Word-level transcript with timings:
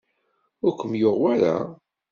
Ur 0.65 0.73
kem-yuɣ 0.79 1.17
wara? 1.21 1.55